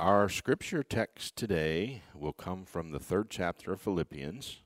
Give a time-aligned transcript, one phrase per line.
[0.00, 4.60] Our scripture text today will come from the third chapter of Philippians.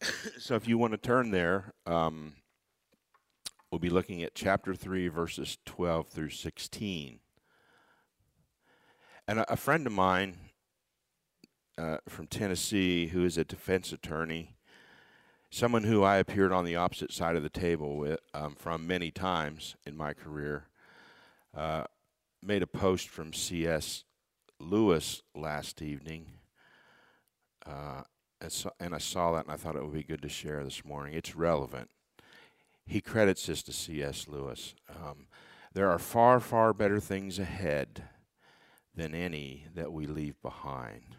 [0.38, 2.32] so if you want to turn there, um,
[3.70, 7.20] we'll be looking at chapter 3, verses 12 through 16.
[9.28, 10.38] And a, a friend of mine
[11.76, 14.56] uh, from Tennessee, who is a defense attorney,
[15.50, 19.10] someone who I appeared on the opposite side of the table with, um, from many
[19.10, 20.68] times in my career,
[21.54, 21.84] uh,
[22.42, 24.04] made a post from C.S.
[24.58, 26.26] Lewis last evening.
[27.66, 28.02] Uh,
[28.40, 30.64] and, so, and I saw that and I thought it would be good to share
[30.64, 31.14] this morning.
[31.14, 31.90] It's relevant.
[32.86, 34.26] He credits this to C.S.
[34.28, 34.74] Lewis.
[34.88, 35.26] Um,
[35.72, 38.04] there are far, far better things ahead
[38.94, 41.16] than any that we leave behind.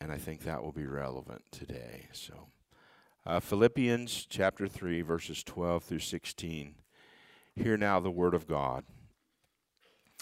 [0.00, 2.08] And I think that will be relevant today.
[2.12, 2.48] So,
[3.24, 6.74] uh, Philippians chapter 3, verses 12 through 16.
[7.54, 8.84] Hear now the word of God.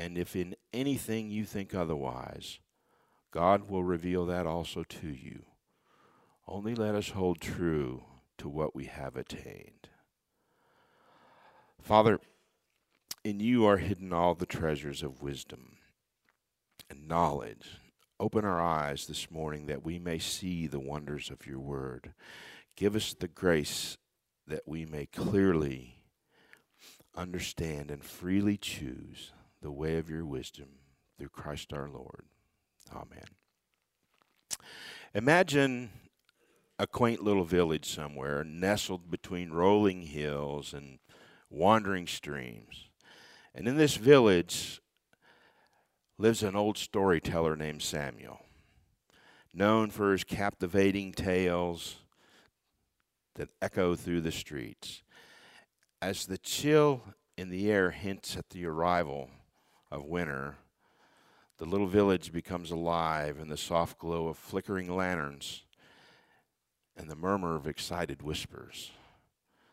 [0.00, 2.58] And if in anything you think otherwise,
[3.30, 5.44] God will reveal that also to you.
[6.48, 8.04] Only let us hold true
[8.38, 9.90] to what we have attained.
[11.82, 12.18] Father,
[13.24, 15.76] in you are hidden all the treasures of wisdom
[16.88, 17.78] and knowledge.
[18.18, 22.14] Open our eyes this morning that we may see the wonders of your word.
[22.74, 23.98] Give us the grace
[24.46, 25.98] that we may clearly
[27.14, 29.32] understand and freely choose
[29.62, 30.68] the way of your wisdom
[31.18, 32.24] through Christ our Lord.
[32.94, 33.24] Amen.
[35.14, 35.90] Imagine
[36.78, 40.98] a quaint little village somewhere nestled between rolling hills and
[41.50, 42.88] wandering streams.
[43.54, 44.80] And in this village
[46.16, 48.40] lives an old storyteller named Samuel,
[49.52, 51.96] known for his captivating tales
[53.34, 55.02] that echo through the streets.
[56.00, 57.02] As the chill
[57.36, 59.28] in the air hints at the arrival
[59.90, 60.56] of winter,
[61.58, 65.64] the little village becomes alive in the soft glow of flickering lanterns
[66.96, 68.92] and the murmur of excited whispers.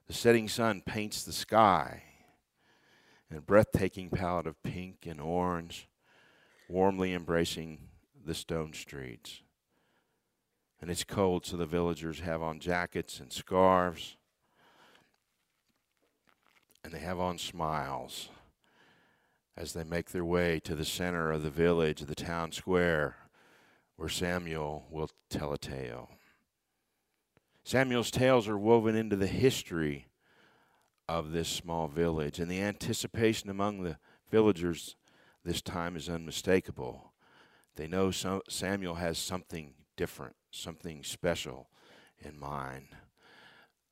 [0.08, 2.04] The setting sun paints the sky
[3.30, 5.88] in a breathtaking palette of pink and orange,
[6.70, 7.80] warmly embracing
[8.26, 9.42] the stone streets.
[10.82, 14.16] And it's cold, so the villagers have on jackets and scarves,
[16.84, 18.30] and they have on smiles
[19.58, 23.16] as they make their way to the center of the village, the town square,
[23.96, 26.12] where Samuel will tell a tale.
[27.64, 30.06] Samuel's tales are woven into the history
[31.10, 33.98] of this small village, and the anticipation among the
[34.30, 34.96] villagers
[35.44, 37.14] this time is unmistakable.
[37.76, 41.70] They know Samuel has something different, something special
[42.20, 42.90] in mind.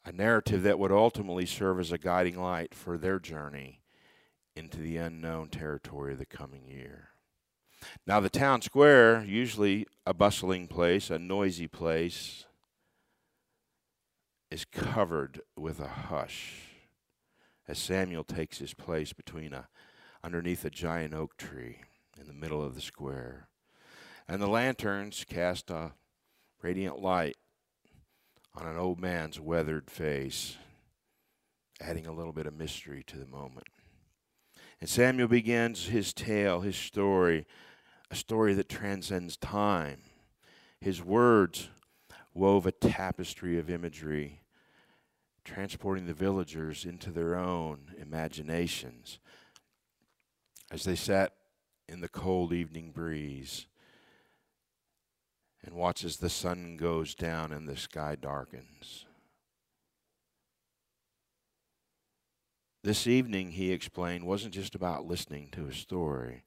[0.05, 3.81] A narrative that would ultimately serve as a guiding light for their journey
[4.55, 7.09] into the unknown territory of the coming year.
[8.07, 12.45] Now, the town square, usually a bustling place, a noisy place,
[14.49, 16.75] is covered with a hush
[17.67, 19.67] as Samuel takes his place between a
[20.23, 21.81] underneath a giant oak tree
[22.19, 23.47] in the middle of the square.
[24.27, 25.91] And the lanterns cast a
[26.63, 27.35] radiant light
[28.55, 30.57] on an old man's weathered face,
[31.79, 33.67] adding a little bit of mystery to the moment.
[34.81, 37.45] And Samuel begins his tale, his story,
[38.11, 40.01] a story that transcends time.
[40.79, 41.69] His words
[42.33, 44.41] wove a tapestry of imagery,
[45.43, 49.19] transporting the villagers into their own imaginations
[50.71, 51.33] as they sat
[51.87, 53.67] in the cold evening breeze
[55.63, 59.05] and watched as the sun goes down and the sky darkens.
[62.85, 66.43] This evening, he explained, wasn't just about listening to a story,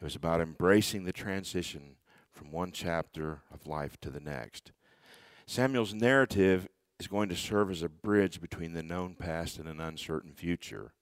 [0.00, 1.96] it was about embracing the transition
[2.32, 4.72] from one chapter of life to the next.
[5.44, 6.66] Samuel's narrative
[6.98, 10.94] is going to serve as a bridge between the known past and an uncertain future,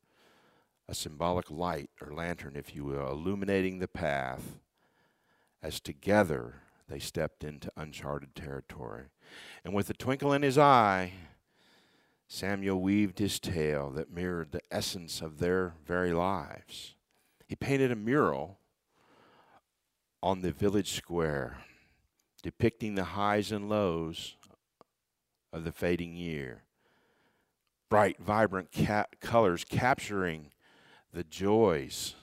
[0.89, 4.59] a symbolic light or lantern, if you will, illuminating the path
[5.63, 6.55] as together
[6.89, 9.05] they stepped into uncharted territory.
[9.65, 11.13] And with a twinkle in his eye,
[12.33, 16.95] Samuel weaved his tale that mirrored the essence of their very lives.
[17.49, 18.61] He painted a mural
[20.23, 21.59] on the village square
[22.41, 24.37] depicting the highs and lows
[25.53, 26.63] of the fading year.
[27.89, 30.53] Bright, vibrant ca- colors capturing
[31.13, 32.15] the joys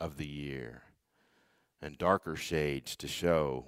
[0.00, 0.84] of the year,
[1.82, 3.66] and darker shades to show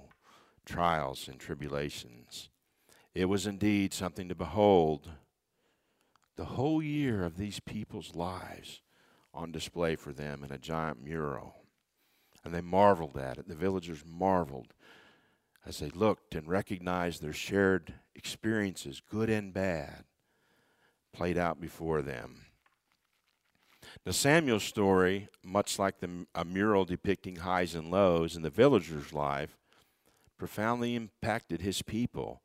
[0.65, 2.49] trials and tribulations.
[3.13, 5.11] It was indeed something to behold.
[6.35, 8.81] The whole year of these people's lives
[9.33, 11.55] on display for them in a giant mural.
[12.43, 13.47] And they marveled at it.
[13.47, 14.73] The villagers marveled
[15.65, 20.03] as they looked and recognized their shared experiences, good and bad,
[21.13, 22.45] played out before them.
[24.05, 29.13] Now, Samuel's story, much like the, a mural depicting highs and lows in the villager's
[29.13, 29.57] life,
[30.37, 32.41] profoundly impacted his people.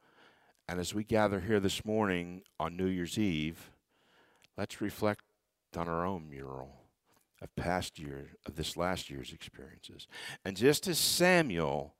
[0.68, 3.70] And as we gather here this morning on New Year's Eve,
[4.58, 5.22] let's reflect
[5.76, 6.82] on our own mural
[7.40, 10.08] of past year of this last year's experiences.
[10.44, 11.94] And just as Samuel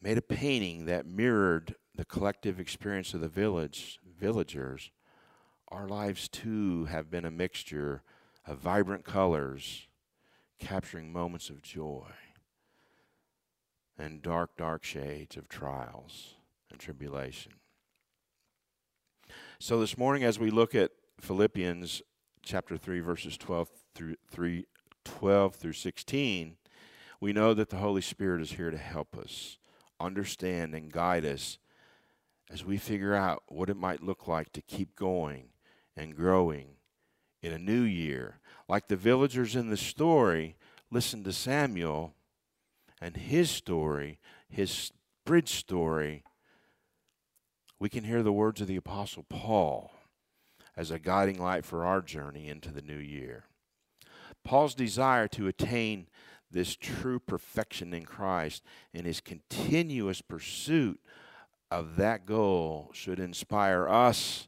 [0.00, 4.90] made a painting that mirrored the collective experience of the village villagers,
[5.68, 8.02] our lives too have been a mixture
[8.46, 9.86] of vibrant colors
[10.58, 12.08] capturing moments of joy
[13.98, 16.36] and dark, dark shades of trials
[16.70, 17.59] and tribulation.
[19.62, 20.90] So this morning, as we look at
[21.20, 22.00] Philippians
[22.42, 24.64] chapter 3, verses 12 through 3,
[25.04, 26.56] 12 through 16,
[27.20, 29.58] we know that the Holy Spirit is here to help us
[30.00, 31.58] understand and guide us
[32.50, 35.48] as we figure out what it might look like to keep going
[35.94, 36.76] and growing
[37.42, 38.40] in a new year.
[38.66, 40.56] Like the villagers in the story,
[40.90, 42.14] listen to Samuel
[42.98, 44.90] and his story, his
[45.26, 46.24] bridge story.
[47.80, 49.90] We can hear the words of the Apostle Paul
[50.76, 53.44] as a guiding light for our journey into the new year.
[54.44, 56.06] Paul's desire to attain
[56.50, 58.62] this true perfection in Christ
[58.92, 61.00] and his continuous pursuit
[61.70, 64.46] of that goal should inspire us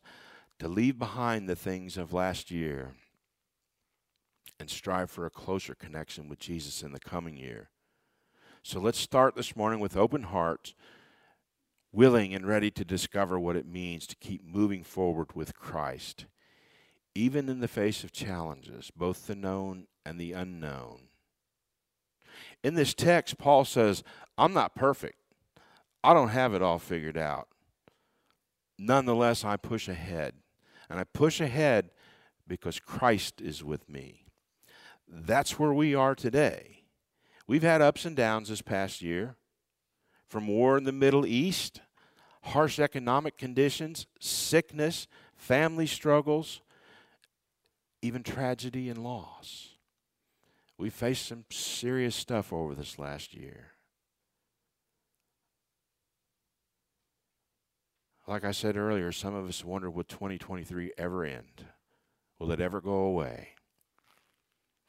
[0.58, 2.93] to leave behind the things of last year
[4.61, 7.70] and strive for a closer connection with Jesus in the coming year.
[8.62, 10.75] So let's start this morning with open hearts,
[11.92, 16.26] willing and ready to discover what it means to keep moving forward with Christ,
[17.14, 21.08] even in the face of challenges, both the known and the unknown.
[22.64, 24.02] In this text, Paul says,
[24.38, 25.18] I'm not perfect.
[26.02, 27.48] I don't have it all figured out.
[28.78, 30.34] Nonetheless, I push ahead.
[30.88, 31.90] And I push ahead
[32.46, 34.26] because Christ is with me.
[35.08, 36.84] That's where we are today.
[37.46, 39.36] We've had ups and downs this past year
[40.32, 41.82] from war in the Middle East,
[42.40, 45.06] harsh economic conditions, sickness,
[45.37, 46.62] family struggles,
[48.00, 49.75] even tragedy and loss.
[50.79, 53.73] We faced some serious stuff over this last year.
[58.26, 61.67] Like I said earlier, some of us wonder will 2023 ever end?
[62.38, 63.49] Will it ever go away?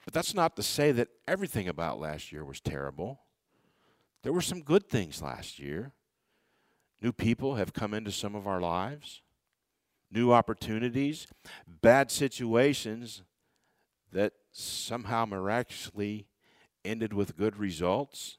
[0.06, 3.20] But that's not to say that everything about last year was terrible.
[4.24, 5.92] There were some good things last year.
[7.02, 9.22] New people have come into some of our lives,
[10.10, 11.28] new opportunities,
[11.68, 13.24] bad situations
[14.14, 16.28] that somehow miraculously
[16.86, 18.38] ended with good results.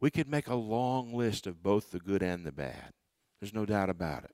[0.00, 2.92] We could make a long list of both the good and the bad.
[3.40, 4.32] There's no doubt about it.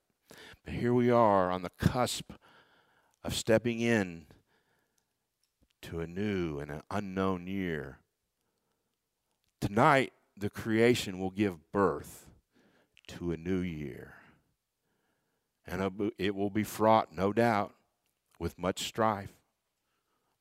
[0.65, 2.33] But here we are on the cusp
[3.23, 4.27] of stepping in
[5.83, 7.99] to a new and an unknown year.
[9.61, 12.27] Tonight, the creation will give birth
[13.09, 14.15] to a new year.
[15.67, 17.75] And it will be fraught, no doubt,
[18.39, 19.33] with much strife,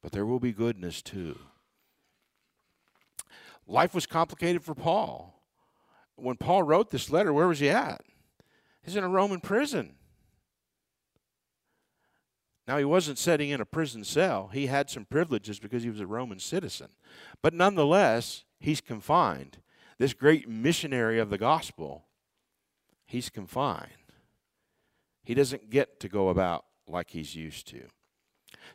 [0.01, 1.39] but there will be goodness too.
[3.67, 5.41] Life was complicated for Paul.
[6.15, 8.01] When Paul wrote this letter, where was he at?
[8.83, 9.95] He's in a Roman prison.
[12.67, 14.49] Now, he wasn't sitting in a prison cell.
[14.51, 16.89] He had some privileges because he was a Roman citizen.
[17.41, 19.57] But nonetheless, he's confined.
[19.97, 22.05] This great missionary of the gospel,
[23.05, 23.89] he's confined.
[25.23, 27.87] He doesn't get to go about like he's used to.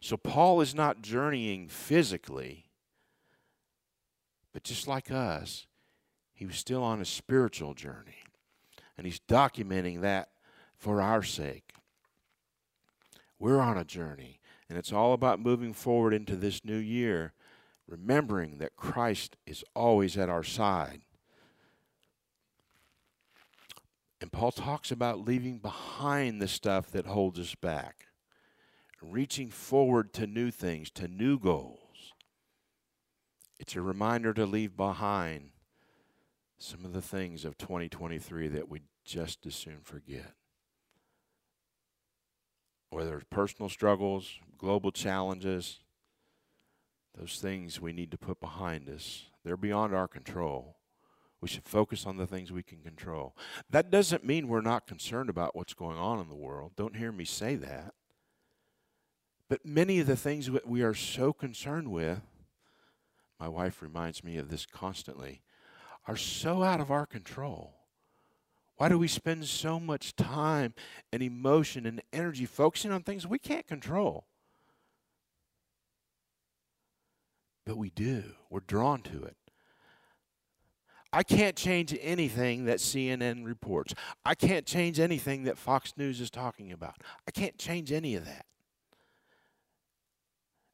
[0.00, 2.66] So, Paul is not journeying physically,
[4.52, 5.66] but just like us,
[6.32, 8.24] he was still on a spiritual journey
[9.00, 10.28] and he's documenting that
[10.76, 11.72] for our sake.
[13.38, 17.32] We're on a journey, and it's all about moving forward into this new year,
[17.88, 21.00] remembering that Christ is always at our side.
[24.20, 28.06] And Paul talks about leaving behind the stuff that holds us back,
[29.00, 32.12] reaching forward to new things, to new goals.
[33.58, 35.50] It's a reminder to leave behind
[36.58, 40.34] some of the things of 2023 that we just as soon forget.
[42.90, 45.80] Whether it's personal struggles, global challenges,
[47.18, 49.26] those things we need to put behind us.
[49.44, 50.76] They're beyond our control.
[51.40, 53.34] We should focus on the things we can control.
[53.70, 56.72] That doesn't mean we're not concerned about what's going on in the world.
[56.76, 57.94] Don't hear me say that.
[59.48, 62.20] But many of the things that we are so concerned with,
[63.38, 65.40] my wife reminds me of this constantly,
[66.06, 67.74] are so out of our control.
[68.76, 70.74] Why do we spend so much time
[71.12, 74.26] and emotion and energy focusing on things we can't control?
[77.66, 78.24] But we do.
[78.48, 79.36] We're drawn to it.
[81.12, 83.94] I can't change anything that CNN reports.
[84.24, 87.02] I can't change anything that Fox News is talking about.
[87.26, 88.46] I can't change any of that.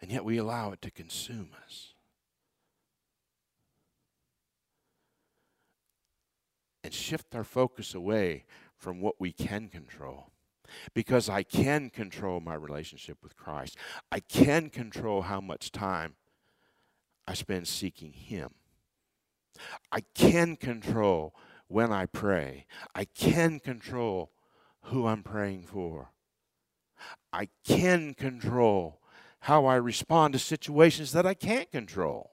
[0.01, 1.95] And yet we allow it to consume us.
[6.85, 8.45] And shift our focus away
[8.77, 10.31] from what we can control.
[10.93, 13.79] Because I can control my relationship with Christ.
[14.13, 16.17] I can control how much time
[17.27, 18.51] I spend seeking Him.
[19.93, 21.35] I can control
[21.69, 22.67] when I pray.
[22.95, 24.31] I can control
[24.83, 26.11] who I'm praying for.
[27.33, 29.01] I can control
[29.41, 32.31] how I respond to situations that I can't control.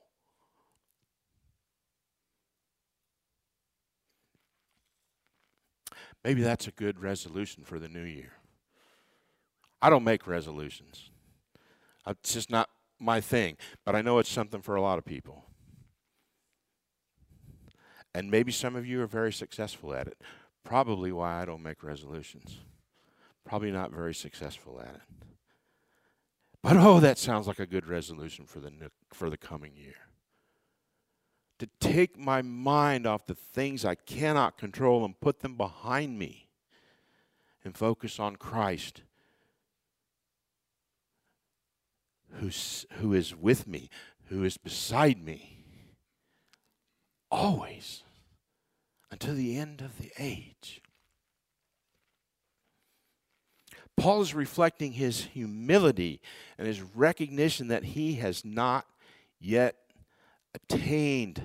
[6.24, 8.34] Maybe that's a good resolution for the new year.
[9.82, 11.12] I don't make resolutions.
[12.08, 15.46] It's just not my thing, but I know it's something for a lot of people.
[18.16, 20.22] And maybe some of you are very successful at it.
[20.64, 22.60] Probably why I don't make resolutions.
[23.44, 25.28] Probably not very successful at it.
[26.62, 28.72] But oh, that sounds like a good resolution for the
[29.12, 29.96] for the coming year.
[31.60, 36.48] To take my mind off the things I cannot control and put them behind me
[37.66, 39.02] and focus on Christ
[42.40, 43.90] who's, who is with me,
[44.26, 45.53] who is beside me
[47.34, 48.04] always
[49.12, 50.82] until the end of the age.
[53.98, 56.22] Paul is reflecting his humility
[56.58, 58.86] and his recognition that he has not
[59.40, 59.76] yet
[60.54, 61.42] attained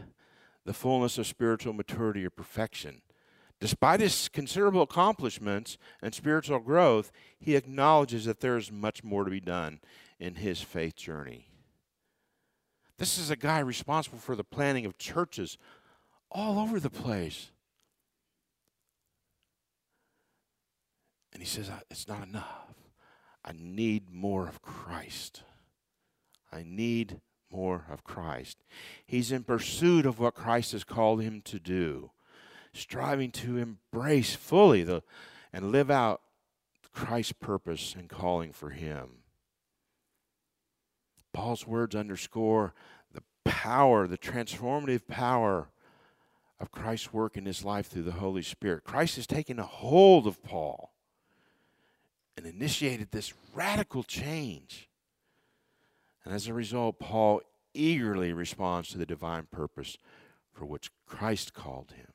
[0.64, 3.02] the fullness of spiritual maturity or perfection.
[3.61, 9.30] Despite his considerable accomplishments and spiritual growth, he acknowledges that there is much more to
[9.30, 9.80] be done
[10.21, 11.49] in his faith journey.
[12.99, 15.57] This is a guy responsible for the planning of churches
[16.30, 17.50] all over the place.
[21.32, 22.75] And he says, It's not enough.
[23.44, 25.42] I need more of Christ.
[26.52, 27.20] I need
[27.50, 28.58] more of Christ.
[29.06, 32.11] He's in pursuit of what Christ has called him to do,
[32.73, 35.02] striving to embrace fully the,
[35.52, 36.20] and live out
[36.92, 39.23] Christ's purpose and calling for him.
[41.32, 42.75] Paul's words underscore
[43.12, 45.68] the power, the transformative power
[46.60, 48.84] of Christ's work in his life through the Holy Spirit.
[48.84, 50.92] Christ has taken a hold of Paul
[52.36, 54.88] and initiated this radical change.
[56.24, 57.42] And as a result, Paul
[57.74, 59.98] eagerly responds to the divine purpose
[60.52, 62.08] for which Christ called him.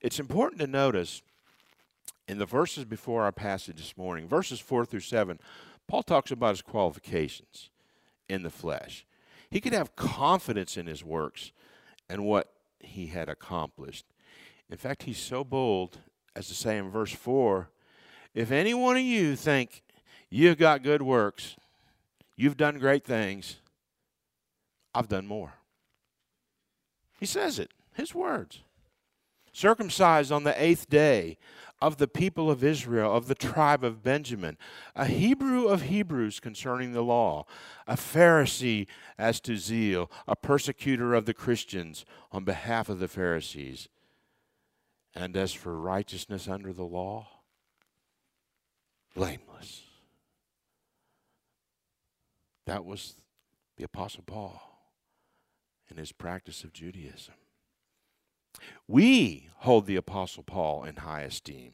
[0.00, 1.22] It's important to notice
[2.26, 5.38] in the verses before our passage this morning, verses 4 through 7,
[5.86, 7.70] Paul talks about his qualifications
[8.28, 9.06] in the flesh.
[9.50, 11.52] He could have confidence in his works
[12.08, 14.06] and what he had accomplished.
[14.70, 15.98] In fact, he's so bold
[16.36, 17.70] as to say in verse 4
[18.34, 19.82] if any one of you think
[20.30, 21.56] you've got good works,
[22.36, 23.56] you've done great things,
[24.94, 25.54] I've done more.
[27.18, 28.60] He says it, his words.
[29.52, 31.36] Circumcised on the eighth day,
[31.80, 34.56] of the people of Israel, of the tribe of Benjamin,
[34.96, 37.46] a Hebrew of Hebrews concerning the law,
[37.86, 43.88] a Pharisee as to zeal, a persecutor of the Christians on behalf of the Pharisees.
[45.14, 47.28] And as for righteousness under the law,
[49.14, 49.82] blameless.
[52.66, 53.14] That was
[53.76, 54.60] the Apostle Paul
[55.90, 57.34] in his practice of Judaism.
[58.86, 61.72] We hold the Apostle Paul in high esteem.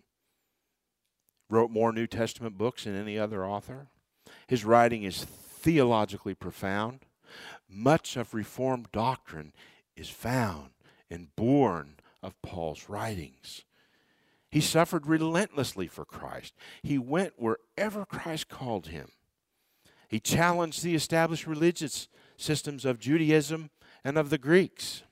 [1.50, 3.88] Wrote more New Testament books than any other author.
[4.46, 7.00] His writing is theologically profound.
[7.68, 9.52] Much of Reformed doctrine
[9.96, 10.70] is found
[11.10, 13.62] and born of Paul's writings.
[14.50, 16.54] He suffered relentlessly for Christ.
[16.82, 19.08] He went wherever Christ called him.
[20.08, 23.70] He challenged the established religious systems of Judaism
[24.04, 25.02] and of the Greeks.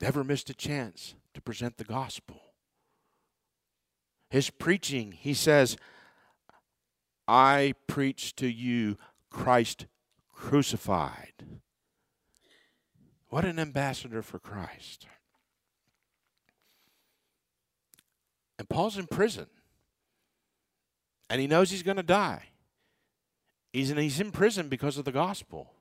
[0.00, 2.40] Never missed a chance to present the gospel.
[4.30, 5.76] His preaching, he says,
[7.28, 8.96] I preach to you
[9.30, 9.86] Christ
[10.32, 11.32] crucified.
[13.28, 15.06] What an ambassador for Christ.
[18.58, 19.46] And Paul's in prison.
[21.28, 22.44] And he knows he's going to die.
[23.72, 25.72] He's in, he's in prison because of the gospel.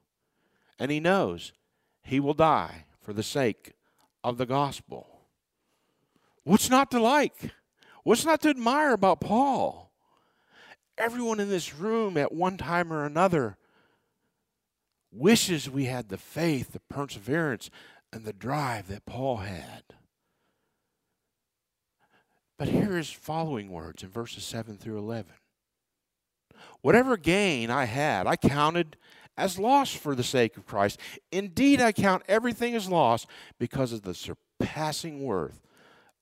[0.79, 1.53] And he knows
[2.01, 3.73] he will die for the sake
[4.23, 5.07] of the gospel.
[6.43, 7.51] What's not to like?
[8.03, 9.91] What's not to admire about Paul?
[10.97, 13.57] Everyone in this room at one time or another
[15.11, 17.69] wishes we had the faith, the perseverance,
[18.11, 19.83] and the drive that Paul had.
[22.57, 25.33] But here is following words in verses 7 through 11.
[26.81, 28.97] Whatever gain I had, I counted
[29.37, 30.99] as loss for the sake of Christ.
[31.31, 33.25] Indeed, I count everything as loss
[33.59, 35.61] because of the surpassing worth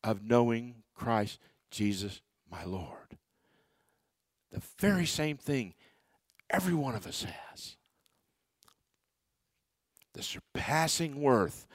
[0.04, 1.40] of knowing Christ
[1.70, 3.18] Jesus my Lord.
[4.52, 5.74] The very same thing
[6.50, 7.78] every one of us has.
[10.14, 11.66] The surpassing worth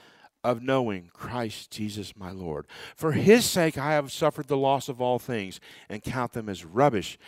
[0.45, 2.66] of knowing Christ Jesus my Lord.
[2.95, 6.64] For his sake I have suffered the loss of all things and count them as
[6.64, 7.19] rubbish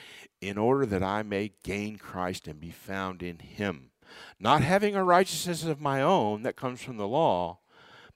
[0.41, 3.91] in order that I may gain Christ and be found in him,
[4.39, 7.59] not having a righteousness of my own that comes from the law,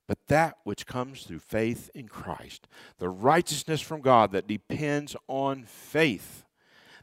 [0.06, 2.68] but that which comes through faith in Christ,
[2.98, 6.44] the righteousness from God that depends on faith,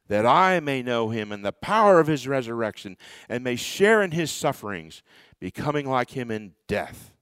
[0.08, 4.12] that I may know him and the power of his resurrection and may share in
[4.12, 5.02] his sufferings,
[5.40, 7.14] becoming like him in death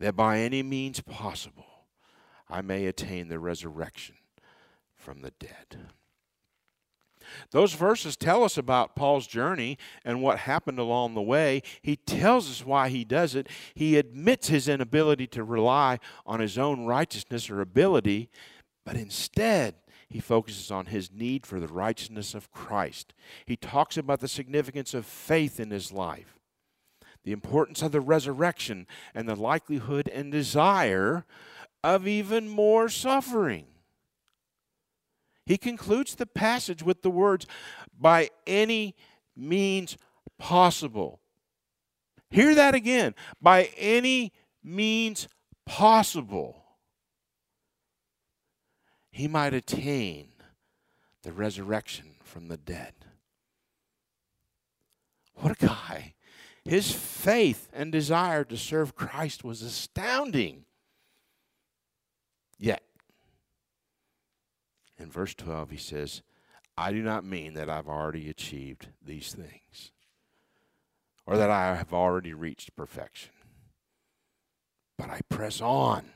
[0.00, 1.66] that by any means possible
[2.48, 4.16] I may attain the resurrection
[4.94, 5.88] from the dead.
[7.50, 11.62] Those verses tell us about Paul's journey and what happened along the way.
[11.82, 13.48] He tells us why he does it.
[13.74, 18.30] He admits his inability to rely on his own righteousness or ability,
[18.84, 19.74] but instead,
[20.08, 23.14] he focuses on his need for the righteousness of Christ.
[23.46, 26.34] He talks about the significance of faith in his life
[27.24, 31.24] the importance of the resurrection, and the likelihood and desire
[31.82, 33.66] of even more suffering.
[35.46, 37.46] He concludes the passage with the words,
[37.98, 38.94] by any
[39.36, 39.96] means
[40.38, 41.20] possible.
[42.30, 43.14] Hear that again.
[43.40, 45.28] By any means
[45.66, 46.64] possible,
[49.10, 50.28] he might attain
[51.22, 52.94] the resurrection from the dead.
[55.34, 56.14] What a guy.
[56.64, 60.64] His faith and desire to serve Christ was astounding.
[62.58, 62.82] Yet,
[65.04, 66.22] in verse 12, he says,
[66.78, 69.92] I do not mean that I've already achieved these things
[71.26, 73.32] or that I have already reached perfection,
[74.96, 76.06] but I press on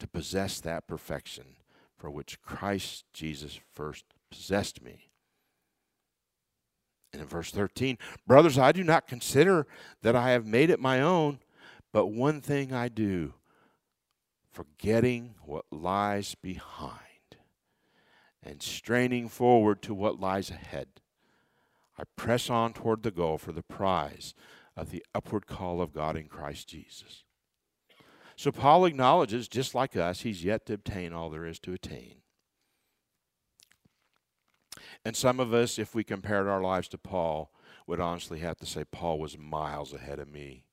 [0.00, 1.56] to possess that perfection
[1.96, 5.10] for which Christ Jesus first possessed me.
[7.12, 7.96] And in verse 13,
[8.26, 9.68] brothers, I do not consider
[10.02, 11.38] that I have made it my own,
[11.92, 13.34] but one thing I do,
[14.50, 17.09] forgetting what lies behind
[18.42, 20.88] and straining forward to what lies ahead.
[21.98, 24.34] I press on toward the goal for the prize
[24.76, 27.24] of the upward call of God in Christ Jesus.
[28.36, 32.16] So Paul acknowledges, just like us, he's yet to obtain all there is to attain.
[35.04, 37.52] And some of us, if we compared our lives to Paul,
[37.86, 40.64] would honestly have to say Paul was miles ahead of me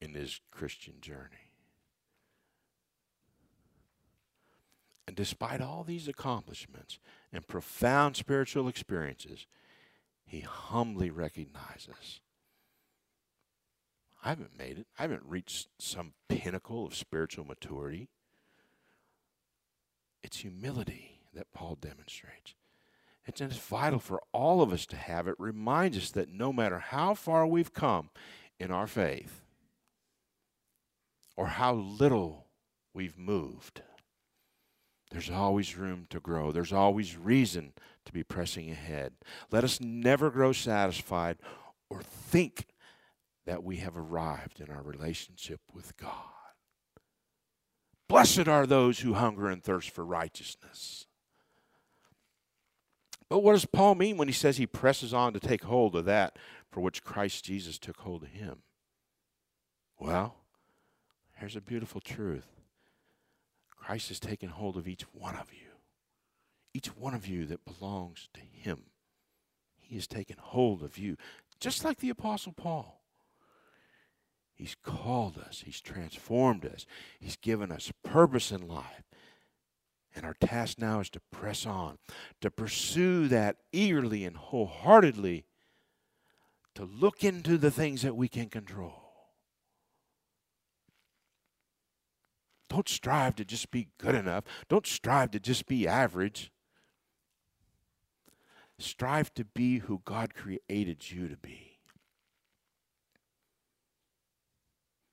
[0.00, 1.49] in his Christian journey.
[5.10, 7.00] And despite all these accomplishments
[7.32, 9.44] and profound spiritual experiences,
[10.24, 12.20] he humbly recognizes
[14.24, 14.86] I haven't made it.
[14.96, 18.08] I haven't reached some pinnacle of spiritual maturity.
[20.22, 22.54] It's humility that Paul demonstrates.
[23.26, 25.26] It's, it's vital for all of us to have.
[25.26, 28.10] It reminds us that no matter how far we've come
[28.60, 29.42] in our faith
[31.36, 32.46] or how little
[32.94, 33.82] we've moved,
[35.10, 36.52] there's always room to grow.
[36.52, 37.72] There's always reason
[38.04, 39.12] to be pressing ahead.
[39.50, 41.38] Let us never grow satisfied
[41.88, 42.66] or think
[43.46, 46.12] that we have arrived in our relationship with God.
[48.08, 51.06] Blessed are those who hunger and thirst for righteousness,
[53.28, 56.04] but what does Paul mean when he says he presses on to take hold of
[56.06, 56.36] that
[56.70, 58.62] for which Christ Jesus took hold of him?
[60.00, 60.34] Well,
[61.36, 62.59] here's a beautiful truth
[63.90, 65.66] Christ has taken hold of each one of you,
[66.72, 68.82] each one of you that belongs to him.
[69.80, 71.16] He has taken hold of you
[71.58, 73.02] just like the Apostle Paul.
[74.54, 76.86] He's called us, He's transformed us,
[77.18, 79.02] He's given us purpose in life.
[80.14, 81.98] And our task now is to press on,
[82.42, 85.46] to pursue that eagerly and wholeheartedly,
[86.76, 89.09] to look into the things that we can control.
[92.70, 94.44] Don't strive to just be good enough.
[94.68, 96.52] Don't strive to just be average.
[98.78, 101.78] Strive to be who God created you to be.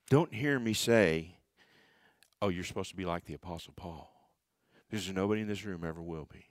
[0.10, 1.36] Don't hear me say,
[2.42, 4.14] oh, you're supposed to be like the Apostle Paul.
[4.90, 6.46] Because nobody in this room ever will be.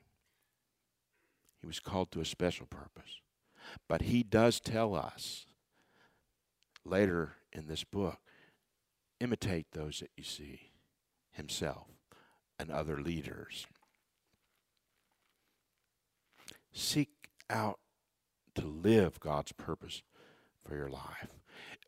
[1.60, 3.20] He was called to a special purpose.
[3.88, 5.46] But he does tell us
[6.84, 8.18] later in this book
[9.20, 10.72] imitate those that you see
[11.37, 11.87] himself
[12.59, 13.66] and other leaders.
[16.72, 17.11] Seek
[17.49, 17.79] out
[18.55, 20.03] to live God's purpose
[20.66, 21.29] for your life.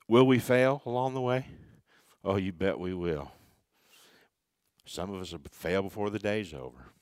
[0.06, 1.46] Will we fail along the way?
[2.24, 3.32] Oh, you bet we will.
[4.84, 6.92] Some of us will fail before the day's over.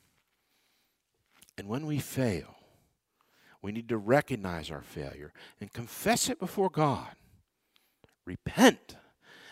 [1.57, 2.57] And when we fail,
[3.63, 7.15] we need to recognize our failure and confess it before God.
[8.25, 8.97] Repent.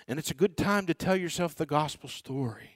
[0.07, 2.74] And it's a good time to tell yourself the gospel story.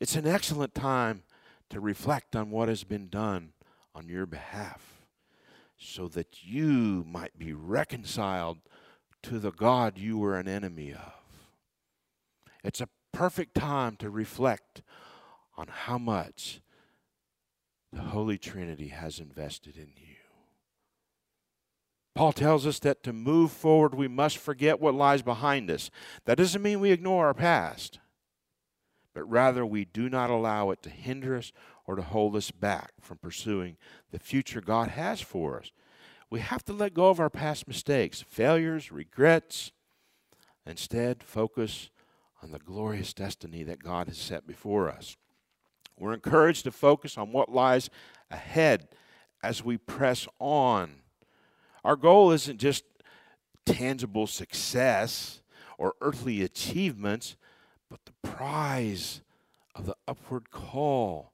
[0.00, 1.24] It's an excellent time
[1.70, 3.52] to reflect on what has been done
[3.94, 5.02] on your behalf
[5.76, 8.58] so that you might be reconciled
[9.22, 11.12] to the God you were an enemy of.
[12.62, 14.82] It's a perfect time to reflect
[15.56, 16.60] on how much
[17.92, 20.14] the Holy Trinity has invested in you.
[22.14, 25.90] Paul tells us that to move forward, we must forget what lies behind us.
[26.24, 28.00] That doesn't mean we ignore our past
[29.18, 31.50] but rather we do not allow it to hinder us
[31.88, 33.76] or to hold us back from pursuing
[34.12, 35.72] the future God has for us.
[36.30, 39.72] We have to let go of our past mistakes, failures, regrets,
[40.64, 41.90] instead focus
[42.44, 45.16] on the glorious destiny that God has set before us.
[45.98, 47.90] We're encouraged to focus on what lies
[48.30, 48.86] ahead
[49.42, 51.00] as we press on.
[51.82, 52.84] Our goal isn't just
[53.66, 55.42] tangible success
[55.76, 57.34] or earthly achievements,
[57.90, 59.20] but the prize
[59.74, 61.32] of the upward call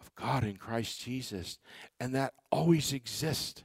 [0.00, 1.58] of God in Christ Jesus.
[2.00, 3.64] And that always exists,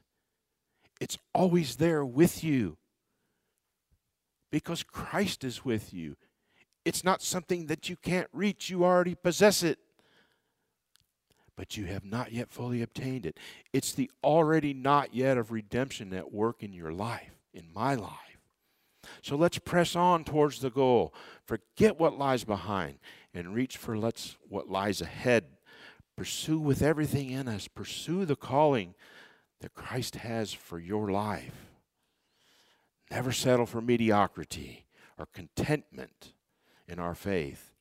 [0.99, 2.77] it's always there with you
[4.51, 6.15] because Christ is with you.
[6.85, 9.79] It's not something that you can't reach, you already possess it.
[11.55, 13.39] But you have not yet fully obtained it.
[13.73, 18.26] It's the already not yet of redemption at work in your life, in my life.
[19.21, 21.13] So let's press on towards the goal.
[21.45, 22.99] Forget what lies behind
[23.33, 25.45] and reach for let's what lies ahead.
[26.15, 27.67] Pursue with everything in us.
[27.67, 28.95] Pursue the calling
[29.61, 31.67] that Christ has for your life.
[33.11, 34.85] Never settle for mediocrity
[35.17, 36.33] or contentment
[36.87, 37.71] in our faith.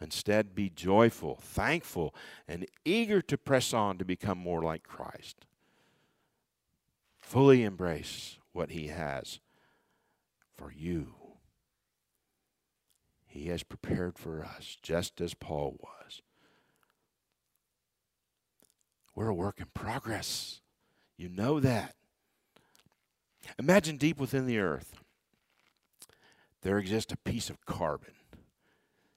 [0.00, 2.14] Instead, be joyful, thankful,
[2.48, 5.46] and eager to press on to become more like Christ.
[7.20, 9.38] Fully embrace what He has
[10.56, 11.14] for you.
[13.26, 16.20] He has prepared for us, just as Paul was.
[19.14, 20.60] We're a work in progress.
[21.16, 21.94] You know that.
[23.58, 24.94] Imagine deep within the earth,
[26.62, 28.14] there exists a piece of carbon,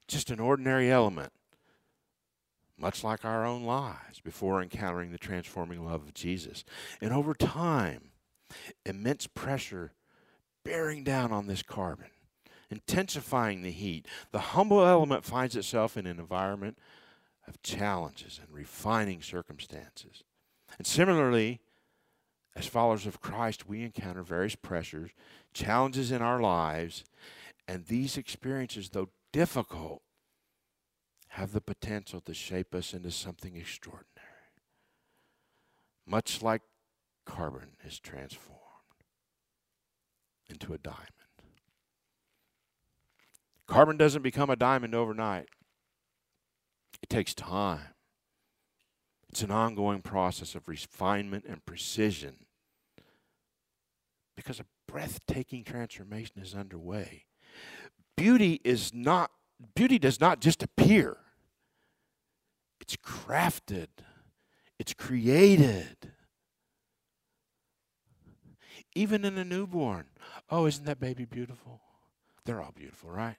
[0.08, 1.32] just an ordinary element,
[2.78, 6.64] much like our own lives before encountering the transforming love of Jesus.
[7.00, 8.12] And over time,
[8.86, 9.94] immense pressure
[10.66, 12.10] bearing down on this carbon,
[12.70, 14.06] intensifying the heat.
[14.32, 16.78] The humble element finds itself in an environment
[17.48, 20.24] of challenges and refining circumstances.
[20.78, 21.62] And similarly,
[22.56, 25.12] as followers of Christ, we encounter various pressures,
[25.54, 27.04] challenges in our lives,
[27.68, 30.02] and these experiences, though difficult,
[31.30, 34.06] have the potential to shape us into something extraordinary.
[36.08, 36.62] Much like
[37.26, 38.65] carbon is transformed
[40.50, 41.10] into a diamond.
[43.68, 45.50] Carbon doesn't become a diamond overnight,
[47.02, 47.82] it takes time.
[49.30, 52.46] It's an ongoing process of refinement and precision
[54.36, 57.26] because a breathtaking transformation is underway.
[58.16, 59.32] Beauty is not
[59.76, 61.18] beauty does not just appear.
[62.80, 63.88] It's crafted.
[64.80, 66.12] It's created
[68.96, 70.06] even in a newborn.
[70.50, 71.82] Oh, isn't that baby beautiful?
[72.46, 73.38] They're all beautiful, right?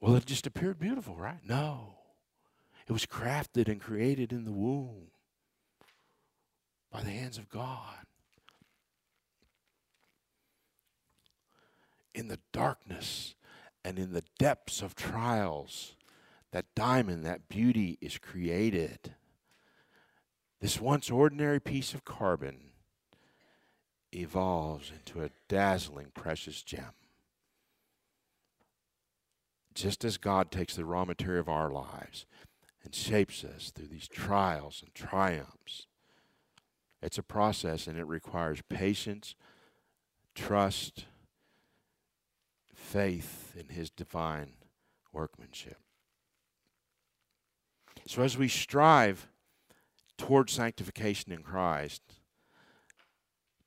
[0.00, 1.40] Well, it just appeared beautiful, right?
[1.46, 1.98] No.
[2.88, 5.08] It was crafted and created in the womb.
[6.90, 8.06] by the hands of God.
[12.14, 13.34] In the darkness
[13.84, 15.96] and in the depths of trials,
[16.50, 19.14] that diamond, that beauty is created.
[20.62, 22.70] This once ordinary piece of carbon
[24.12, 26.92] evolves into a dazzling precious gem.
[29.74, 32.26] Just as God takes the raw material of our lives
[32.84, 35.88] and shapes us through these trials and triumphs,
[37.02, 39.34] it's a process and it requires patience,
[40.36, 41.06] trust,
[42.72, 44.52] faith in His divine
[45.12, 45.78] workmanship.
[48.06, 49.26] So as we strive
[50.22, 52.00] towards sanctification in Christ,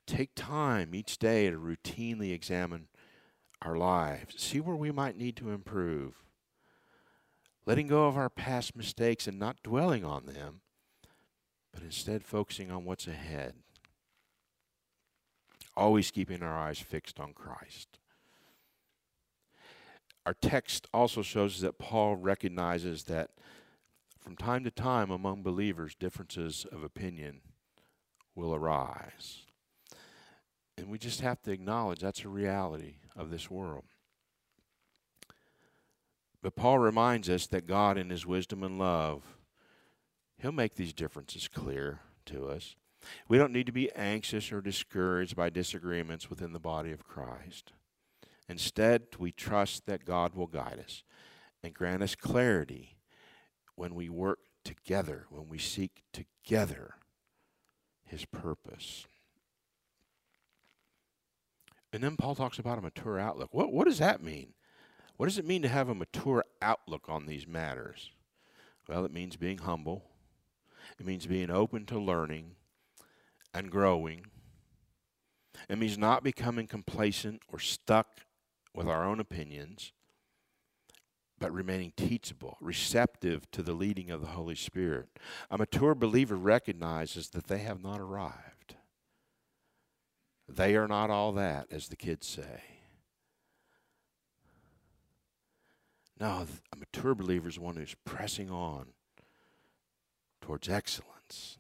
[0.08, 2.88] take time each day to routinely examine
[3.62, 6.14] our lives, see where we might need to improve.
[7.66, 10.62] Letting go of our past mistakes and not dwelling on them,
[11.74, 13.56] but instead focusing on what's ahead.
[15.76, 18.00] Always keeping our eyes fixed on Christ.
[20.26, 23.32] Our text also shows that Paul recognizes that
[24.26, 27.42] from time to time among believers, differences of opinion
[28.34, 29.44] will arise.
[30.76, 33.84] And we just have to acknowledge that's a reality of this world.
[36.42, 39.22] But Paul reminds us that God, in his wisdom and love,
[40.40, 42.76] he'll make these differences clear to us.
[43.28, 47.74] We don't need to be anxious or discouraged by disagreements within the body of Christ.
[48.50, 51.04] Instead, we trust that God will guide us
[51.62, 52.95] and grant us clarity
[53.76, 56.96] when we work together, when we seek together
[58.06, 59.06] his purpose.
[61.94, 63.54] And then Paul talks about a mature outlook.
[63.54, 64.54] What, what does that mean?
[65.18, 68.12] What does it mean to have a mature outlook on these matters?
[68.88, 70.04] Well, it means being humble,
[71.00, 72.52] it means being open to learning
[73.54, 74.26] and growing.
[75.70, 78.22] It means not becoming complacent or stuck
[78.74, 79.94] with our own opinions
[81.40, 85.10] but remaining teachable, receptive to the leading of the Holy Spirit.
[85.50, 88.76] A mature believer recognizes that they have not arrived.
[90.48, 92.62] They are not all that, as the kids say.
[96.20, 98.88] No, a mature believer is one who's pressing on
[100.42, 101.58] towards excellence.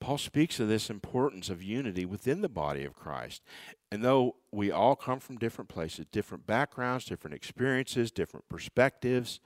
[0.00, 3.42] Paul speaks of this importance of unity within the body of Christ.
[3.90, 9.40] And though we all come from different places, different backgrounds, different experiences, different perspectives,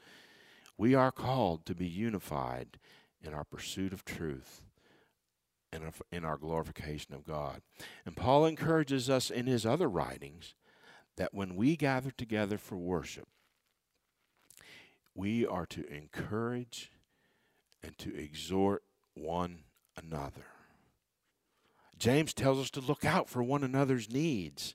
[0.77, 2.79] we are called to be unified
[3.23, 4.63] in our pursuit of truth
[5.73, 7.63] and in our glorification of God.
[8.05, 10.55] And Paul encourages us in his other writings
[11.17, 13.29] that when we gather together for worship,
[15.15, 16.91] we are to encourage
[17.83, 18.83] and to exhort
[19.15, 19.65] one
[19.97, 20.47] another.
[21.99, 24.75] James tells us to look out for one another's needs.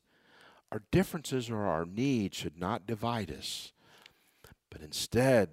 [0.71, 3.71] Our differences or our needs should not divide us,
[4.69, 5.49] but instead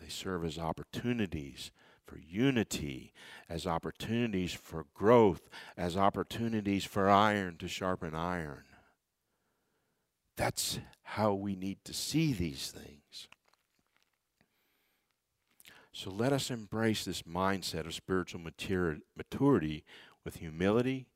[0.00, 1.70] they serve as opportunities
[2.06, 3.12] for unity,
[3.48, 8.64] as opportunities for growth, as opportunities for iron to sharpen iron.
[10.36, 13.01] That's how we need to see these things.
[15.92, 19.84] So let us embrace this mindset of spiritual maturity
[20.24, 21.06] with humility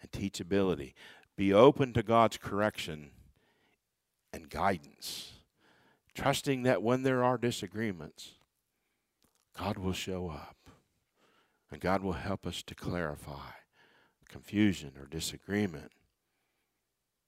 [0.00, 0.94] and teachability.
[1.36, 3.10] Be open to God's correction
[4.32, 5.32] and guidance,
[6.14, 8.32] trusting that when there are disagreements,
[9.58, 10.56] God will show up
[11.70, 13.50] and God will help us to clarify
[14.28, 15.90] confusion or disagreement.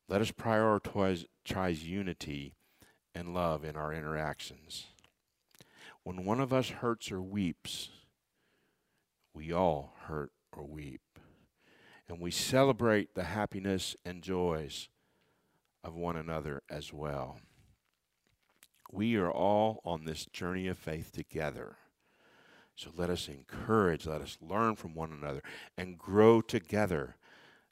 [0.08, 1.26] Let us prioritize
[1.82, 2.54] unity
[3.14, 4.86] and love in our interactions.
[6.04, 7.90] When one of us hurts or weeps,
[9.34, 11.00] we all hurt or weep.
[12.08, 14.88] And we celebrate the happiness and joys
[15.84, 17.38] of one another as well.
[18.90, 21.76] We are all on this journey of faith together.
[22.74, 25.42] So let us encourage, let us learn from one another,
[25.76, 27.16] and grow together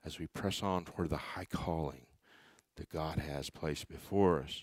[0.05, 2.07] as we press on toward the high calling
[2.77, 4.63] that God has placed before us.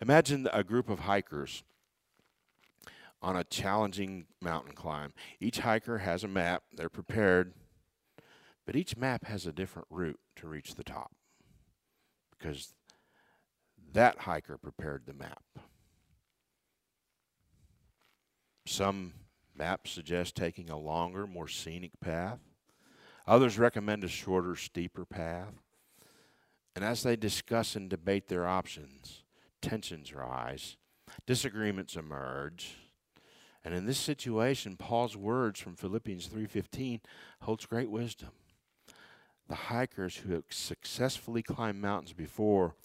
[0.00, 1.62] Imagine a group of hikers
[3.22, 5.12] on a challenging mountain climb.
[5.40, 7.52] Each hiker has a map, they're prepared,
[8.66, 11.12] but each map has a different route to reach the top
[12.30, 12.74] because
[13.92, 15.42] that hiker prepared the map.
[18.66, 19.14] Some
[19.54, 22.38] maps suggest taking a longer, more scenic path.
[23.26, 25.54] Others recommend a shorter, steeper path.
[26.74, 29.24] And as they discuss and debate their options,
[29.60, 30.76] tensions rise,
[31.26, 32.76] disagreements emerge,
[33.64, 37.00] And in this situation, Paul's words from Philippians 3:15
[37.42, 38.30] holds great wisdom.
[39.48, 42.76] The hikers who have successfully climbed mountains before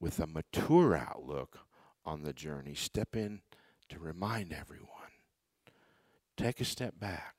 [0.00, 1.66] with a mature outlook
[2.04, 3.42] on the journey step in
[3.88, 4.88] to remind everyone.
[6.36, 7.36] Take a step back.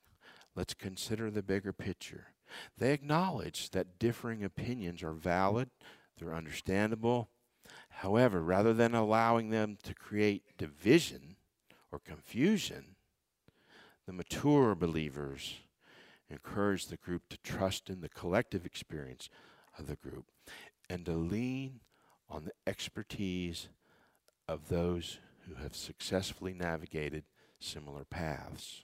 [0.56, 2.34] Let's consider the bigger picture.
[2.78, 5.72] They acknowledge that differing opinions are valid,
[6.18, 7.30] they're understandable.
[7.90, 11.33] However, rather than allowing them to create division
[11.94, 12.96] or confusion,
[14.08, 15.60] the mature believers
[16.28, 19.30] encourage the group to trust in the collective experience
[19.78, 20.26] of the group
[20.90, 21.82] and to lean
[22.28, 23.70] on the expertise
[24.48, 27.26] of those who have successfully navigated
[27.60, 28.82] similar paths.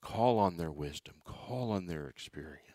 [0.00, 2.71] Call on their wisdom, call on their experience.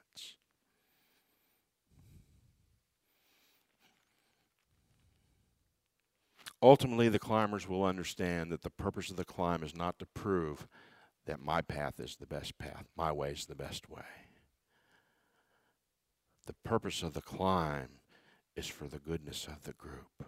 [6.62, 10.68] Ultimately, the climbers will understand that the purpose of the climb is not to prove
[11.26, 14.02] that my path is the best path, my way is the best way.
[16.48, 18.00] The purpose of the climb
[18.56, 20.26] is for the goodness of the group,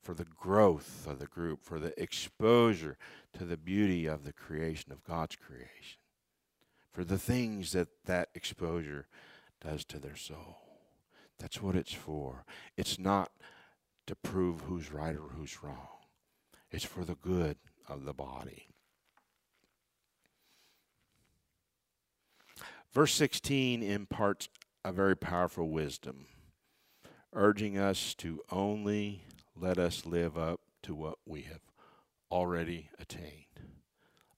[0.00, 2.96] for the growth of the group, for the exposure
[3.32, 5.98] to the beauty of the creation of God's creation,
[6.92, 9.06] for the things that that exposure
[9.60, 10.58] does to their soul.
[11.38, 12.44] That's what it's for.
[12.76, 13.32] It's not
[14.06, 15.88] to prove who's right or who's wrong.
[16.70, 17.56] It's for the good
[17.88, 18.68] of the body.
[22.92, 24.48] Verse 16 imparts
[24.84, 26.26] a very powerful wisdom,
[27.32, 29.24] urging us to only
[29.56, 31.60] let us live up to what we have
[32.30, 33.46] already attained.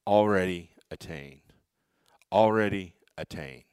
[0.07, 1.40] Already attained.
[2.31, 3.64] Already attained.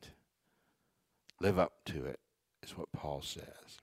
[1.40, 2.20] Live up to it,
[2.64, 3.81] is what Paul says.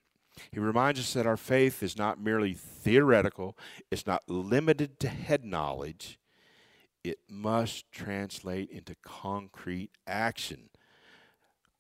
[0.51, 3.57] He reminds us that our faith is not merely theoretical,
[3.91, 6.19] it's not limited to head knowledge.
[7.05, 10.69] It must translate into concrete action.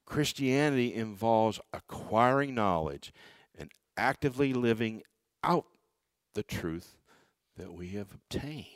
[0.07, 3.13] Christianity involves acquiring knowledge
[3.59, 5.03] and actively living
[5.45, 5.67] out
[6.35, 6.97] the truth
[7.57, 8.67] that we have obtained.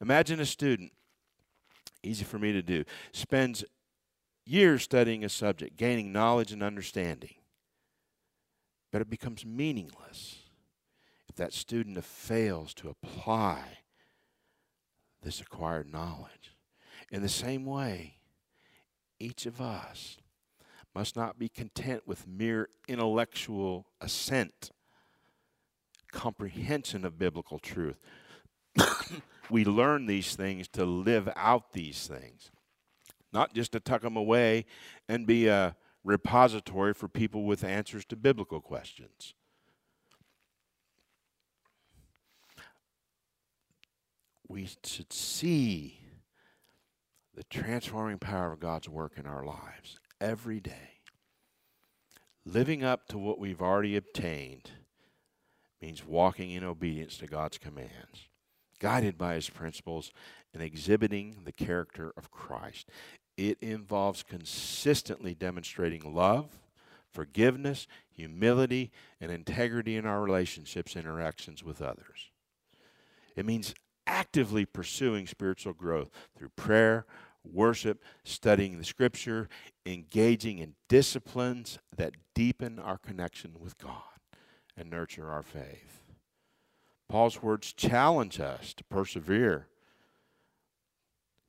[0.00, 0.92] Imagine a student,
[2.02, 3.64] easy for me to do, spends
[4.44, 7.34] years studying a subject, gaining knowledge and understanding
[8.92, 10.38] but it becomes meaningless
[11.28, 13.60] if that student fails to apply
[15.22, 16.56] this acquired knowledge.
[17.10, 18.18] In the same way,
[19.18, 20.18] each of us
[20.94, 24.70] must not be content with mere intellectual assent,
[26.10, 27.98] comprehension of biblical truth.
[29.50, 32.50] we learn these things to live out these things,
[33.32, 34.64] not just to tuck them away
[35.08, 39.34] and be a repository for people with answers to biblical questions.
[44.48, 45.98] We should see
[47.34, 51.00] the transforming power of God's work in our lives every day.
[52.44, 54.70] Living up to what we've already obtained
[55.82, 58.28] means walking in obedience to God's commands,
[58.78, 60.12] guided by His principles,
[60.54, 62.88] and exhibiting the character of Christ.
[63.36, 66.46] It involves consistently demonstrating love,
[67.12, 72.30] forgiveness, humility, and integrity in our relationships, interactions with others.
[73.34, 73.74] It means
[74.06, 77.04] actively pursuing spiritual growth through prayer,
[77.44, 79.48] worship, studying the scripture,
[79.84, 83.92] engaging in disciplines that deepen our connection with God
[84.76, 86.02] and nurture our faith.
[87.08, 89.68] Paul's words challenge us to persevere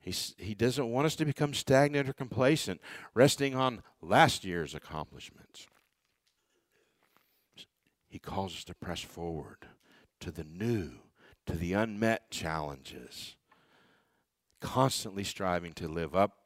[0.08, 2.80] He's, he doesn't want us to become stagnant or complacent,
[3.14, 5.68] resting on last year's accomplishments.
[8.08, 9.68] He calls us to press forward
[10.22, 10.92] to the new,
[11.46, 13.36] to the unmet challenges,
[14.62, 16.38] constantly striving to live up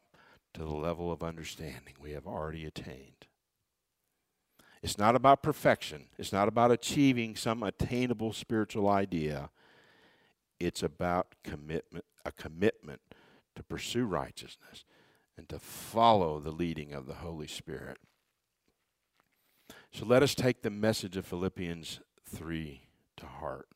[0.55, 3.27] to the level of understanding we have already attained.
[4.81, 6.05] It's not about perfection.
[6.17, 9.51] It's not about achieving some attainable spiritual idea.
[10.59, 13.01] It's about commitment, a commitment
[13.61, 14.85] to pursue righteousness
[15.37, 17.97] and to follow the leading of the Holy Spirit.
[19.91, 22.81] So let us take the message of Philippians 3
[23.17, 23.67] to heart.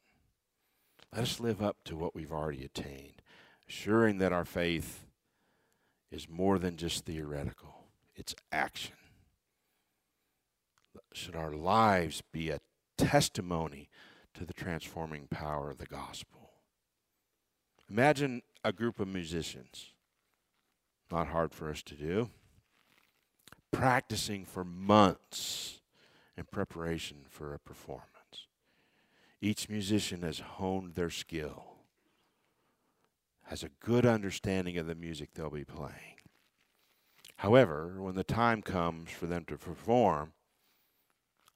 [1.13, 3.21] Let us live up to what we've already attained,
[3.69, 5.05] assuring that our faith
[6.11, 8.95] is more than just theoretical, it's action.
[11.13, 12.59] Should our lives be a
[12.97, 13.89] testimony
[14.33, 16.34] to the transforming power of the gospel?
[17.89, 19.91] Imagine a group of musicians.
[21.11, 22.29] Not hard for us to do.
[23.71, 25.81] Practicing for months
[26.37, 28.09] in preparation for a performance.
[29.41, 31.71] Each musician has honed their skill.
[33.43, 36.15] has a good understanding of the music they'll be playing.
[37.37, 40.33] However, when the time comes for them to perform,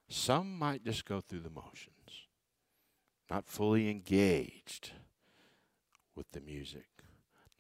[0.07, 2.27] some might just go through the motions,
[3.29, 4.91] not fully engaged
[6.19, 6.85] with the music,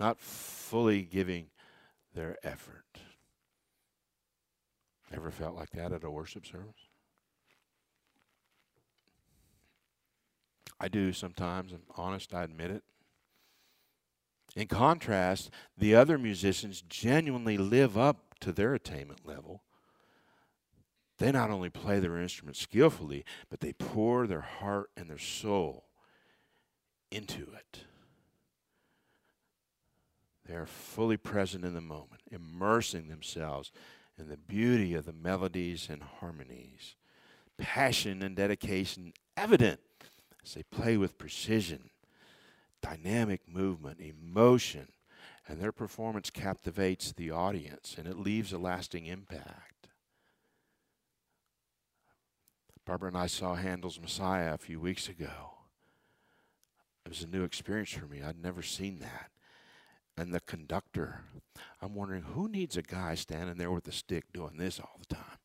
[0.01, 1.47] not fully giving
[2.13, 2.99] their effort.
[5.13, 6.89] Ever felt like that at a worship service?
[10.77, 11.71] I do sometimes.
[11.71, 12.83] I'm honest, I admit it.
[14.57, 19.63] In contrast, the other musicians genuinely live up to their attainment level.
[21.17, 25.85] They not only play their instrument skillfully, but they pour their heart and their soul
[27.09, 27.85] into it.
[30.49, 33.71] They are fully present in the moment, immersing themselves
[34.17, 36.95] in the beauty of the melodies and harmonies.
[37.59, 39.79] Passion and dedication evident
[40.43, 41.91] as they play with precision,
[42.81, 44.87] dynamic movement, emotion,
[45.47, 49.89] and their performance captivates the audience and it leaves a lasting impact.
[52.85, 55.51] Barbara and I saw Handel's Messiah a few weeks ago.
[57.05, 58.23] It was a new experience for me.
[58.23, 59.29] I'd never seen that.
[60.19, 61.21] And the conductor,
[61.81, 65.15] I'm wondering who needs a guy standing there with a stick doing this all the
[65.15, 65.37] time?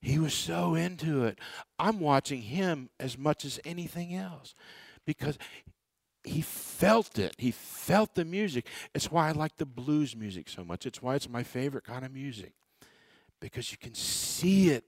[0.00, 1.40] He was so into it.
[1.76, 4.54] I'm watching him as much as anything else
[5.04, 5.38] because
[6.22, 7.34] he felt it.
[7.36, 8.68] He felt the music.
[8.94, 10.86] It's why I like the blues music so much.
[10.86, 12.52] It's why it's my favorite kind of music
[13.40, 14.84] because you can see it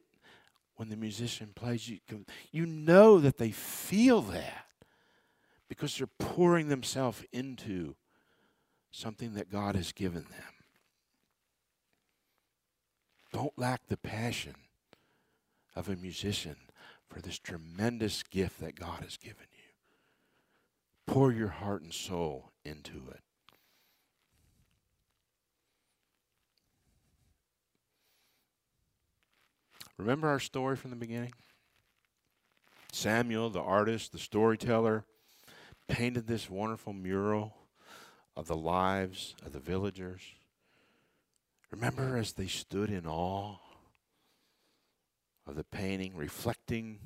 [0.76, 1.88] when the musician plays.
[1.88, 4.65] You, can, you know that they feel that
[5.68, 7.96] because they're pouring themselves into
[8.90, 10.54] something that God has given them.
[13.32, 14.54] Don't lack the passion
[15.74, 16.56] of a musician
[17.08, 21.12] for this tremendous gift that God has given you.
[21.12, 23.20] Pour your heart and soul into it.
[29.98, 31.32] Remember our story from the beginning?
[32.92, 35.04] Samuel, the artist, the storyteller,
[35.88, 37.54] painted this wonderful mural
[38.36, 40.22] of the lives of the villagers.
[41.70, 43.56] Remember as they stood in awe
[45.46, 46.98] of the painting, reflecting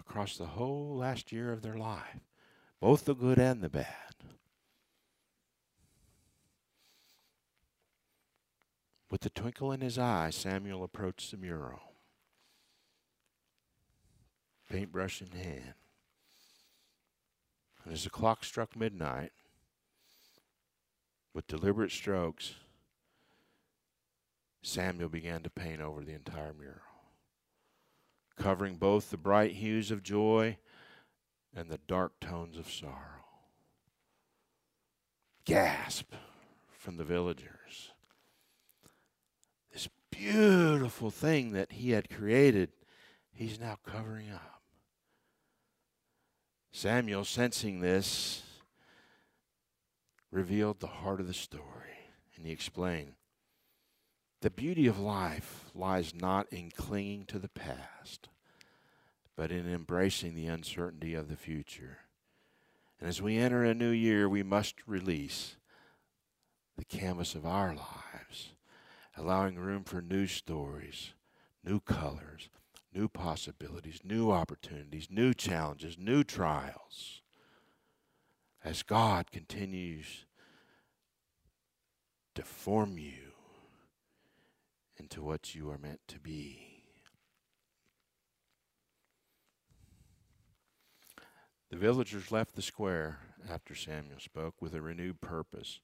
[0.00, 2.20] across the whole last year of their life,
[2.80, 3.86] both the good and the bad.
[9.10, 11.80] With a twinkle in his eye, Samuel approached the mural,
[14.68, 15.74] paintbrush in hand.
[17.86, 19.32] And as the clock struck midnight,
[21.32, 22.56] with deliberate strokes,
[24.62, 26.82] Samuel began to paint over the entire mural
[28.36, 30.58] covering both the bright hues of joy
[31.54, 33.24] and the dark tones of sorrow.
[35.44, 36.12] Gasp
[36.70, 37.92] from the villagers.
[39.72, 42.70] This beautiful thing that he had created,
[43.32, 44.55] he's now covering up.
[46.76, 48.42] Samuel, sensing this,
[50.30, 53.14] revealed the heart of the story, and he explained
[54.42, 58.28] the beauty of life lies not in clinging to the past,
[59.38, 62.00] but in embracing the uncertainty of the future.
[63.00, 65.56] And as we enter a new year, we must release
[66.76, 68.52] the canvas of our lives,
[69.16, 71.14] allowing room for new stories,
[71.64, 72.50] new colors,
[72.96, 77.20] new possibilities, new opportunities, new challenges, new trials.
[78.64, 80.24] As God continues
[82.34, 83.32] to form you
[84.96, 86.62] into what you are meant to be.
[91.70, 93.18] The villagers left the square
[93.50, 95.80] after Samuel spoke with a renewed purpose.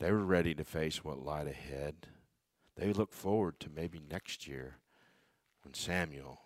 [0.00, 2.08] They were ready to face what lied ahead.
[2.76, 4.78] They looked forward to maybe next year
[5.70, 6.40] when Samuel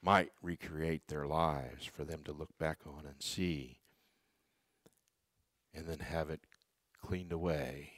[0.00, 3.80] might recreate their lives for them to look back on and see
[5.74, 6.42] and then have it
[7.02, 7.90] cleaned away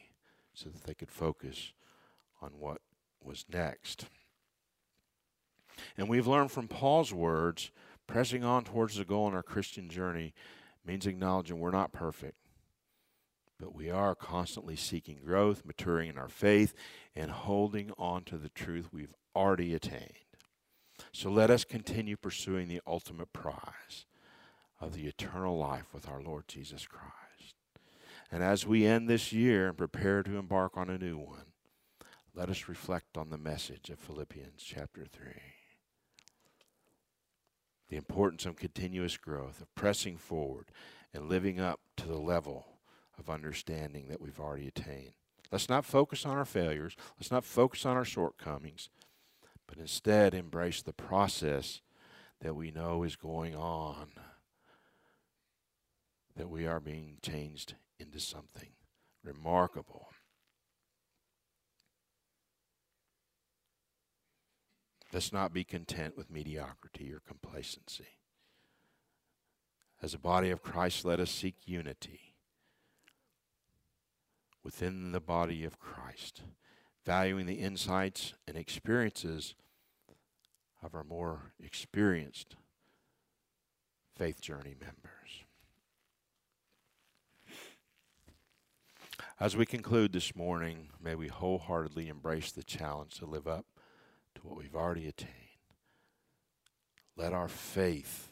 [0.54, 1.74] so that they could focus
[2.40, 2.80] on what
[3.22, 4.06] was next.
[5.98, 7.70] And we've learned from Paul's words
[8.06, 10.32] pressing on towards the goal in our Christian journey
[10.82, 12.38] means acknowledging we're not perfect,
[13.60, 16.72] but we are constantly seeking growth, maturing in our faith,
[17.14, 20.14] and holding on to the truth we've already attained.
[21.12, 24.06] So let us continue pursuing the ultimate prize
[24.80, 27.54] of the eternal life with our Lord Jesus Christ.
[28.30, 31.52] And as we end this year and prepare to embark on a new one,
[32.34, 35.26] let us reflect on the message of Philippians chapter 3.
[37.88, 40.66] The importance of continuous growth, of pressing forward,
[41.14, 42.66] and living up to the level
[43.18, 45.12] of understanding that we've already attained.
[45.50, 46.94] Let's not focus on our failures.
[47.18, 48.90] Let's not focus on our shortcomings,
[49.68, 51.82] but instead embrace the process
[52.40, 54.08] that we know is going on,
[56.34, 58.70] that we are being changed into something
[59.22, 60.08] remarkable.
[65.12, 68.08] Let's not be content with mediocrity or complacency.
[70.02, 72.34] As a body of Christ, let us seek unity
[74.62, 76.42] within the body of Christ,
[77.08, 79.54] valuing the insights and experiences
[80.82, 82.54] of our more experienced
[84.14, 85.44] faith journey members.
[89.40, 93.64] As we conclude this morning, may we wholeheartedly embrace the challenge to live up
[94.34, 95.32] to what we've already attained.
[97.16, 98.28] Let our faith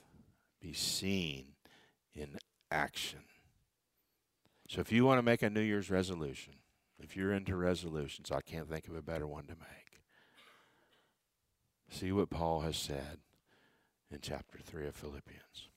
[0.61, 1.47] be seen
[2.12, 2.37] in
[2.70, 3.20] action.
[4.68, 6.53] So if you want to make a New Year's resolution,
[6.99, 10.01] if you're into resolutions, I can't think of a better one to make.
[11.90, 13.18] See what Paul has said
[14.11, 15.68] in chapter 3 of Philippians.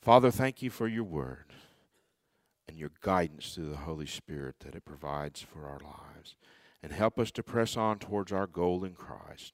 [0.00, 1.52] Father, thank you for your word
[2.68, 6.36] and your guidance through the Holy Spirit that it provides for our lives.
[6.82, 9.52] And help us to press on towards our goal in Christ,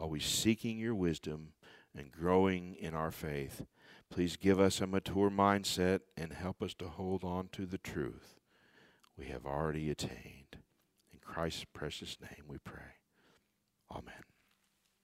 [0.00, 1.52] always seeking your wisdom
[1.96, 3.62] and growing in our faith
[4.10, 8.35] Please give us a mature mindset and help us to hold on to the truth
[9.18, 10.58] we have already attained.
[11.12, 13.00] In Christ's precious name we pray.
[13.90, 14.35] Amen.